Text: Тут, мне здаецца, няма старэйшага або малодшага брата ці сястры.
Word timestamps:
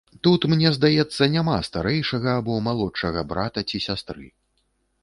Тут, 0.27 0.45
мне 0.53 0.69
здаецца, 0.77 1.27
няма 1.35 1.59
старэйшага 1.69 2.29
або 2.41 2.57
малодшага 2.71 3.19
брата 3.35 3.59
ці 3.71 3.85
сястры. 3.89 4.27